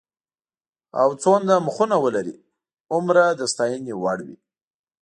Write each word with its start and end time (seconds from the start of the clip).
او 1.01 1.09
څومره 1.23 1.55
مخونه 1.67 1.95
ولري 2.03 2.35
هومره 2.91 3.23
د 3.39 3.41
ستاینې 3.53 3.93
وړ 4.03 4.17
وي. 4.27 4.37